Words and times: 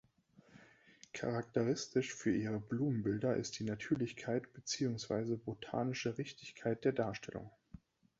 Charakteristisch 1.13 2.15
für 2.15 2.35
ihre 2.35 2.59
Blumenbilder 2.59 3.35
ist 3.37 3.59
die 3.59 3.63
Natürlichkeit 3.65 4.51
beziehungsweise 4.51 5.37
botanische 5.37 6.17
Richtigkeit 6.17 6.83
der 6.85 6.93
Darstellung. 6.93 7.51